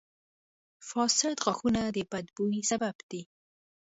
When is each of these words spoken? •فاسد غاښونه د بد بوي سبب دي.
•فاسد 0.89 1.35
غاښونه 1.43 1.81
د 1.95 1.97
بد 2.11 2.25
بوي 2.35 2.61
سبب 2.71 2.95
دي. 3.09 3.21